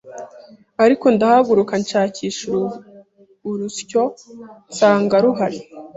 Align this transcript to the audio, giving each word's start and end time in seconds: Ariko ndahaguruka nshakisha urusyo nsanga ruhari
Ariko 0.83 1.05
ndahaguruka 1.15 1.73
nshakisha 1.81 2.45
urusyo 3.49 4.03
nsanga 4.69 5.15
ruhari 5.23 5.59